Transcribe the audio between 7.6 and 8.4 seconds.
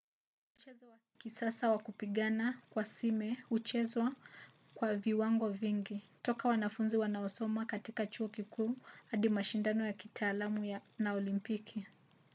katika chuo